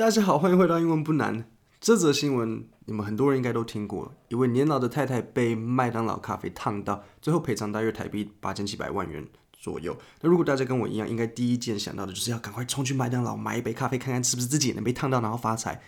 [0.00, 1.44] 大家好，欢迎回到英文不难。
[1.78, 9.94] 这则新闻你们很多人应该都听过，一位年老的太太被麦当劳咖啡烫到，最后赔偿大约台币八千七百万元左右。
[10.22, 15.82] 那如果大家跟我一样，应该第一件想到的就是要赶快冲去麦当劳买一杯咖啡，看看是不是自己也能被烫到，然后发财。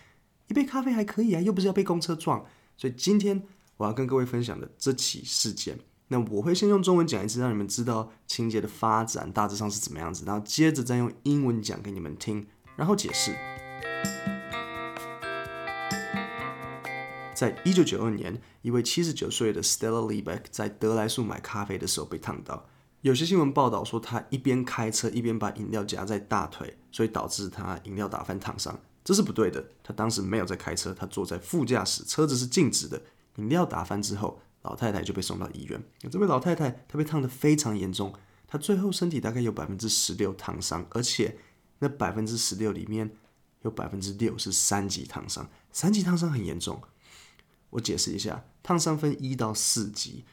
[0.47, 2.45] 一杯咖啡还可以啊，又不是要被公车撞。
[2.77, 3.41] 所以今天
[3.77, 12.45] 我要跟各位分享的这起事件，那我会先用中文讲一次，让你们知道情节的发展大致上是怎么样子，然后接着再用英文讲给你们听，
[12.75, 13.35] 然后解释。
[17.33, 22.69] 在一九九二年，一位七十九岁的 Stella Liebeck 在得来速买咖啡的时候被烫到。
[23.01, 28.79] 有些新闻报道说，他一边开车一边把饮料夹在大腿，所以导致他饮料打翻烫伤。
[29.03, 29.61] 这是不对的。
[29.83, 33.01] 他当时没有在开车，他坐在副驾驶，车子是静止的。
[33.35, 35.83] 饮料打翻之后，老太太就被送到医院。
[36.09, 38.13] 这位老太太她被烫得非常严重，
[38.47, 41.37] 她最后身体大概有百分之十六烫伤，而且
[41.79, 43.11] 那百分之十六里面
[43.63, 45.49] 有百分之六是三级烫伤。
[45.71, 46.81] 三级烫伤很严重。
[47.71, 50.23] 我解释一下，烫伤分一到四级，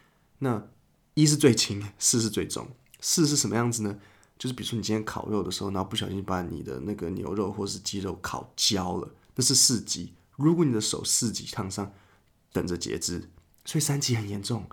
[0.41, 0.69] 那
[1.15, 2.69] 一是最轻，四是最重。
[3.01, 3.99] 四是什么样子呢？
[4.39, 10.15] 就是比如说你今天烤肉的时候，然后不小心把你的那个牛肉或是鸡肉烤焦了，那是四级。
[10.37, 11.93] 如果你的手四级烫伤，
[12.53, 13.31] 等着截肢。
[13.65, 14.67] 所以三级很严重。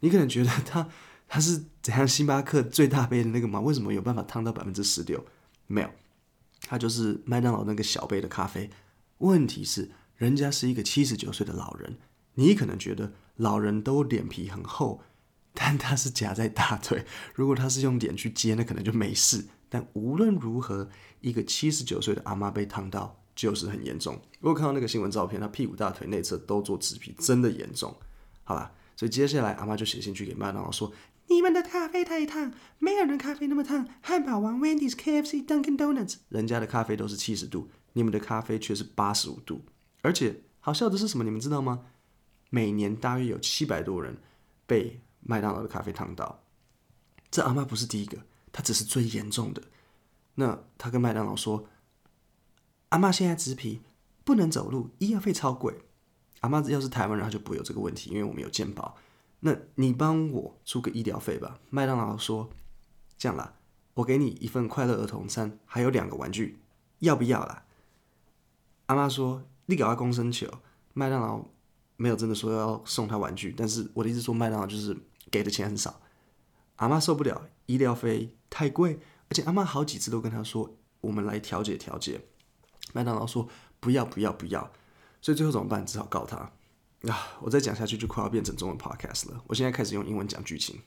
[0.00, 0.88] 你可能觉得它
[1.28, 2.06] 它是怎样？
[2.06, 3.60] 星巴克最大杯的那个吗？
[3.60, 5.24] 为什么有办法烫到百分之十六？
[5.68, 5.90] 没有，
[6.72, 8.70] 它就是麦当劳那个小杯的咖啡。
[9.18, 11.98] 问题是，人家是一个七十九岁的老人。
[12.36, 15.02] 你可能觉得老人都脸皮很厚，
[15.52, 17.04] 但他是夹在大腿。
[17.34, 19.44] 如果他是用脸去接，那可能就没事。
[19.68, 20.88] 但无论如何，
[21.20, 24.18] 一个七十九岁的阿妈被烫到就是很严重。
[24.40, 27.94] 如果看到那个新闻照片，他屁股、大腿内侧都做植皮，真的严重。
[28.44, 30.92] 好吧，所以接下来阿妈就写信去给麦当劳说
[31.26, 33.84] ：“你们的咖啡太烫，没有人咖啡那么烫。
[34.00, 39.62] 汉堡王、Wendy's、KFC、Dunkin' Donuts，人家的咖啡都是七十度，你们的咖啡却是八十五度。
[40.02, 41.24] 而且好笑的是什么？
[41.24, 41.86] 你们知道吗？”
[42.50, 44.16] 每年大约有七百多人
[44.66, 46.44] 被麦当劳的咖啡烫到，
[47.28, 48.18] 这阿妈不是第一个，
[48.52, 49.60] 她只是最严重的。
[50.36, 51.66] 那她跟麦当劳说
[52.90, 53.80] ：“阿妈现在植皮，
[54.22, 55.74] 不能走路，医药费超贵。
[56.42, 58.96] 阿妈要是台湾人，她就不会有这个问题，因为我们有健保。
[59.40, 62.50] 那你帮我出个医疗费吧。”麦当劳说
[63.18, 63.54] ：“这样啦，
[63.94, 66.60] 我给你一份快乐儿童餐，还有两个玩具，
[66.98, 67.64] 要不要啦？”
[68.86, 70.46] 阿妈说：“你给我公升球。”
[70.94, 71.44] 麦当劳。
[71.98, 74.96] 没有真的说要送他玩具，但是我的意思说麦当劳就是
[75.30, 76.00] 给的钱很少，
[76.76, 78.98] 阿妈受不了，医疗费太贵，
[79.28, 82.22] 而且阿妈好几次都跟他说，我们来调解调解，
[82.92, 83.46] 麦当劳说
[83.78, 84.72] 不要不要不要，
[85.21, 85.85] 所以最后怎么办？
[85.85, 86.51] 只好告他
[87.09, 87.37] 啊！
[87.41, 90.81] 我再讲下去就快要变成中文 podcast 了，我现在开始用英文讲剧情。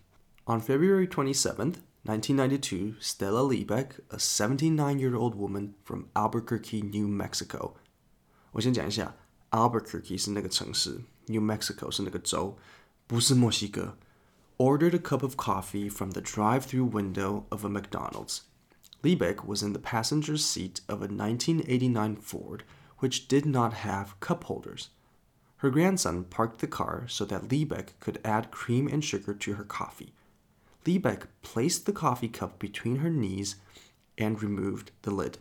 [0.45, 1.75] On February twenty seventh,
[2.05, 7.75] nineteen ninety two, Stella Liebeck, a seventy nine year old woman from Albuquerque, New Mexico，
[8.53, 9.15] 我先讲一下。
[9.51, 12.57] Albuquerque 是那个城市，New Mexico 是那个州，
[13.09, 13.97] 不是墨西哥。
[14.59, 18.43] Ordered a cup of coffee from the drive-through window of a McDonald's.
[19.03, 22.61] Liebeck was in the passenger seat of a 1989 Ford,
[23.06, 24.90] which did not have cup holders.
[25.58, 29.64] Her grandson parked the car so that Liebeck could add cream and sugar to her
[29.64, 30.16] coffee.
[30.86, 33.58] Liebeck placed the coffee cup between her knees
[34.18, 35.38] and removed the lid.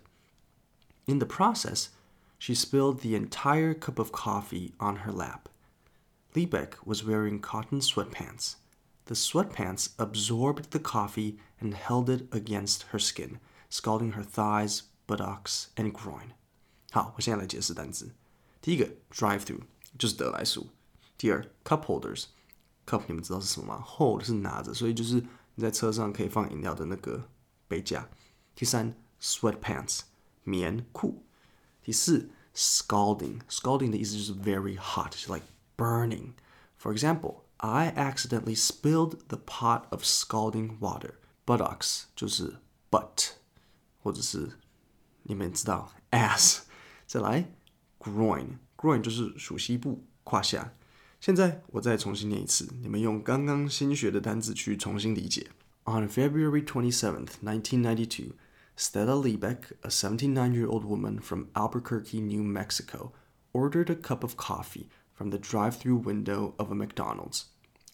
[1.07, 1.89] In the process,
[2.39, 5.49] she spilled the entire cup of coffee on her lap.
[6.35, 8.57] Liebeck was wearing cotton sweatpants.
[9.07, 15.69] The sweatpants absorbed the coffee and held it against her skin, scalding her thighs, buttocks,
[15.79, 16.35] and groin.
[16.94, 18.10] 好，我现在来解释单词。
[18.62, 19.62] 第一个，drive-through
[19.98, 20.70] 就是得来速。
[21.18, 23.84] 第二，cup holders，cup 你们知道是什么吗？
[23.86, 25.16] hold 是拿着，所以就是
[25.56, 27.30] 你在车上可以放饮料的那个
[27.68, 28.10] 杯架。
[28.56, 30.02] 第三，sweatpants
[30.44, 31.24] 棉裤。
[31.84, 35.46] 第四，scalding，scalding 的意思就是 very hot，就是 like
[35.78, 41.16] burning。For example, I accidentally spilled the pot of scalding water.
[41.46, 42.58] Buttocks 就是
[42.90, 43.32] butt，
[44.02, 44.58] 或者是
[45.24, 46.60] 你们知道 ass。
[47.06, 47.52] 再来，
[48.00, 50.74] groin，groin 就是属膝部、胯下。
[51.20, 55.48] 现在我再重新念一次，你们用刚刚新学的单词去重新理解。
[55.86, 58.36] On February twenty seventh, nineteen ninety two.
[58.78, 63.12] Stella Liebeck, a 79 year old woman from Albuquerque, New Mexico,
[63.52, 67.48] ordered a cup of coffee from the drive through window of a McDonald's.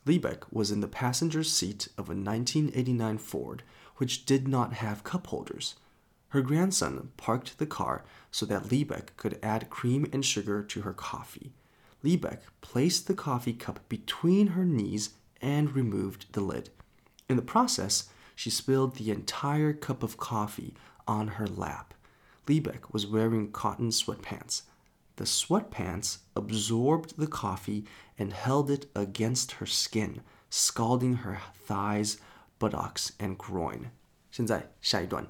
[0.05, 3.63] Liebeck was in the passenger seat of a 1989 Ford,
[3.97, 5.73] which did not have cup holders.
[6.29, 10.93] Her grandson parked the car so that Liebeck could add cream and sugar to her
[10.93, 11.53] coffee.
[12.03, 15.11] Liebeck placed the coffee cup between her knees
[15.41, 16.69] and removed the lid.
[17.29, 20.75] In the process, she spilled the entire cup of coffee
[21.07, 21.93] on her lap.
[22.47, 24.63] Liebeck was wearing cotton sweatpants.
[25.15, 27.85] The sweatpants absorbed the coffee
[28.19, 32.17] and held it against her skin, scalding her thighs,
[32.59, 33.91] buttocks, and groin.
[34.29, 35.25] 现在下一段。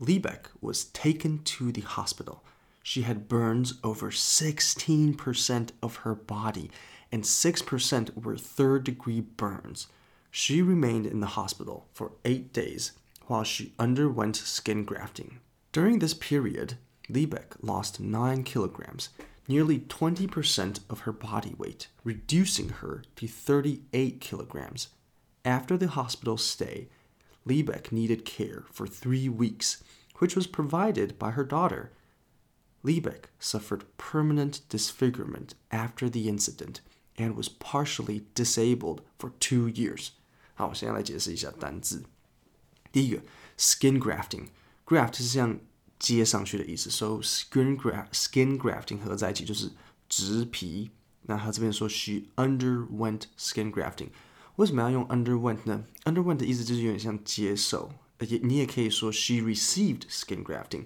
[0.00, 2.42] Liebeck was taken to the hospital.
[2.82, 6.70] She had burns over 16% of her body,
[7.12, 9.88] and 6% were third degree burns.
[10.30, 12.92] She remained in the hospital for eight days
[13.26, 15.40] while she underwent skin grafting.
[15.72, 19.10] During this period, Liebeck lost 9 kilograms,
[19.46, 24.88] nearly 20% of her body weight, reducing her to 38 kilograms.
[25.44, 26.88] After the hospital stay,
[27.47, 29.83] Liebeck needed care for three weeks,
[30.19, 31.91] which was provided by her daughter.
[32.83, 36.81] Liebeck suffered permanent disfigurement after the incident
[37.17, 40.11] and was partially disabled for two years.
[40.55, 42.03] 好，我现在来解释一下单字。
[42.91, 43.21] 第一个，
[43.57, 45.59] skin grafting，graft 是像
[45.99, 49.71] 接上去的意思，so skin graft skin grafting 合在一起就是
[50.07, 50.91] 植皮。
[51.23, 54.09] 那他这边说 she underwent skin grafting。
[54.60, 60.84] 为什么要用 underwent 呢？underwent 的意思就是有点像接受，而且你也可以说 she received skin grafting。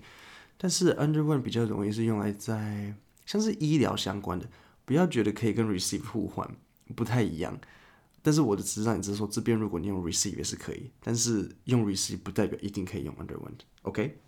[0.56, 2.94] 但是 underwent 比较容易是用来在
[3.26, 4.49] 像是医疗相关的，
[4.85, 6.49] 不要觉得可以跟 receive 互换，
[6.94, 7.59] 不太一样。
[8.23, 13.65] 但是我的只是让你知道说，这边如果你用 receive 也是可以，但是用 receive 不代表一定可以用 underwent。
[13.82, 14.19] OK，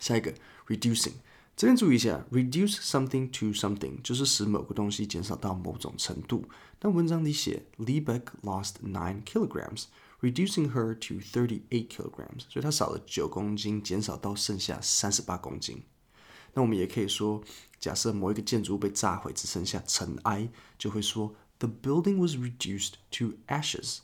[0.00, 0.34] 下一个
[0.66, 1.14] reducing。
[1.55, 6.45] 这边注意一下，reduce something to something 就是使某个东西减少到某种程度。
[6.79, 15.83] 但文章里写，Liebeck lost nine kilograms，reducing her to thirty-eight kilograms，所以她少了九公斤，减少到剩下三十八公斤。
[16.53, 17.43] 那我们也可以说，
[17.79, 20.49] 假设某一个建筑物被炸毁，只剩下尘埃，
[20.79, 23.99] 就会说 The building was reduced to ashes。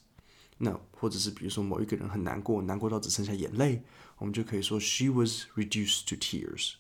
[0.60, 3.84] 那或者是比如说某一个人很难过，难过到只剩下眼泪，
[4.20, 6.74] 我们就可以说 She was reduced to tears。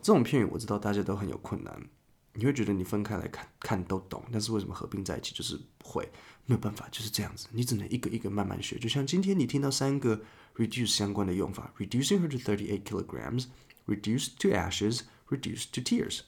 [0.00, 1.88] 这种片语我知道大家都很有困难，
[2.34, 6.08] 你会觉得你分开来看看都懂，但是为什么合并在一起就是不会？
[6.46, 8.78] 没有办法，就是这样子，你只能一个一个慢慢学。
[8.78, 10.22] 就像今天你听到三个
[10.56, 16.20] reduce 相关的用法：reducing her to thirty-eight kilograms，reduced to ashes，reduced to tears。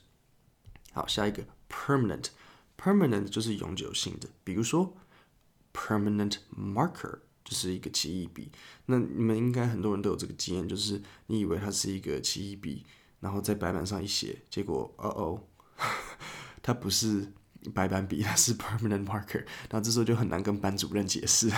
[0.91, 4.95] 好，下一个 permanent，permanent 就是永久性的，比如说
[5.73, 8.51] permanent marker 就是一个奇异笔。
[8.85, 12.85] 那你们应该很多人都有这个经验，就是你以为它是一个奇异笔。
[13.21, 15.43] 然后在白板上一写，结果哦哦，
[16.61, 17.31] 它不是
[17.73, 19.45] 白板笔，它是 permanent marker。
[19.69, 21.49] 然后这时候就很难跟班主任解释。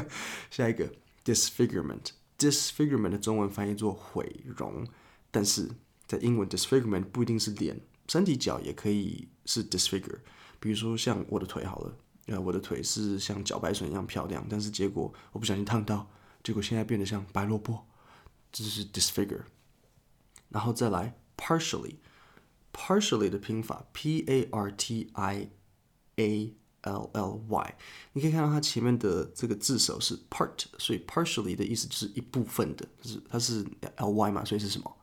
[0.50, 0.92] 下一个
[1.24, 4.86] disfigurement，disfigurement 的中文翻译做毁容，
[5.30, 5.70] 但是
[6.06, 10.18] 在英文 disfigurement 不一定是脸，身体脚也可以是 disfigure。
[10.58, 11.96] 比如说像我的腿好了，
[12.26, 16.10] 呃，我的腿是像茭白笋一样漂亮，但是结果我不小心烫到，
[16.42, 17.86] 结果现在变得像白萝卜，
[18.50, 19.42] 这是 disfigure。
[20.52, 25.48] 然后再来 partially，partially 的拼法 p a r t i
[26.16, 27.76] a l l y，
[28.12, 33.64] 你可以看到它前面的这个字首是 part，所以 partially 的意思就是一部分的，就是它是
[33.96, 34.94] l y 嘛，所以是什么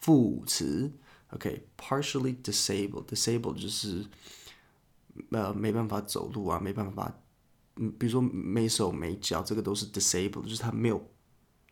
[0.00, 0.90] 副词
[1.28, 4.04] ？OK，partially disabled，disabled 就是
[5.30, 7.14] 呃没办法走路啊，没办法，
[7.76, 11.08] 嗯，比如说没手没脚，这个都是 disabled，就是它没有，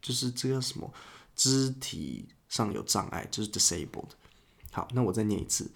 [0.01, 0.93] 就是这个什么
[1.35, 2.29] 肢体。
[2.48, 4.12] 上有障碍，就是 disabled。
[4.72, 5.72] 好，那我再念一次。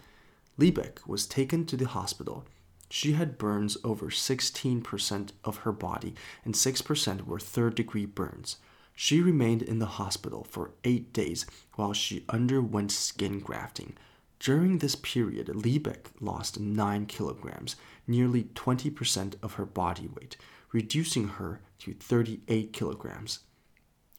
[0.58, 2.44] Liebeck was taken to the hospital.
[2.90, 6.14] She had burns over 16% of her body,
[6.46, 8.56] and 6% were third degree burns.
[8.96, 11.46] She remained in the hospital for eight days
[11.76, 13.94] while she underwent skin grafting.
[14.40, 17.76] During this period, Liebeck lost 9 kilograms,
[18.08, 20.38] nearly 20% of her body weight,
[20.72, 23.40] reducing her to 38 kilograms.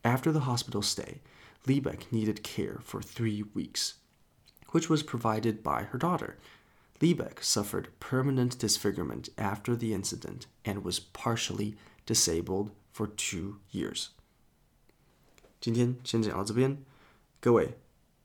[0.04, 1.22] After the hospital stay,
[1.66, 3.94] Liebeck needed care for three weeks,
[4.72, 6.36] which was provided by her daughter.
[7.00, 11.74] Liebeck suffered permanent disfigurement after the incident and was partially
[12.06, 14.08] disabled for two years.
[15.60, 16.82] 今天先讲到这边，
[17.40, 17.78] 各位，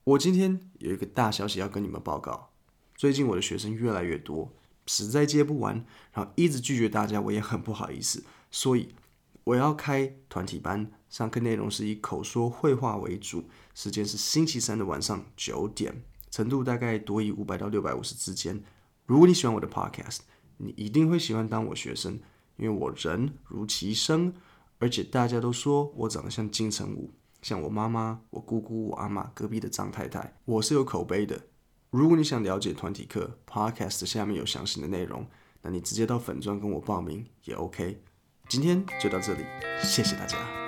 [0.04, 2.52] 我今天有一个大消息要跟你们报告。
[2.96, 4.52] 最近我的学生越来越多，
[4.86, 8.96] 实在接不完，然后一直拒绝大家，我也很不好意思，所以
[9.44, 10.92] 我要开团体班。
[11.09, 18.63] 上课内容是以口说绘画为主，时间是星期三的晚上九点，程度大概多以五百到六百五十之间。
[19.07, 20.19] 如果你喜欢我的 podcast，
[20.59, 22.21] 你一定会喜欢当我学生，
[22.57, 24.35] 因为我人如其声，
[24.79, 27.11] 而且大家都说我长得像金城武，
[27.41, 31.41] 像我妈妈、我姑姑、我阿嬷、隔壁的张太太，我是有口碑的。
[31.91, 35.27] 如果你想了解团体课 podcast 下面有详细的内容，
[35.63, 38.03] 那你直接到粉专跟我报名也 OK。
[38.47, 39.45] 今天就到这里，
[39.83, 40.68] 谢谢大家。